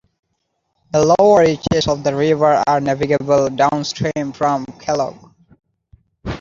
The 0.93 1.15
lower 1.19 1.41
reaches 1.41 1.87
of 1.87 2.03
the 2.03 2.15
river 2.15 2.63
are 2.65 2.79
navigable 2.79 3.51
downstream 3.51 4.33
from 4.33 4.65
Kellog. 4.65 5.31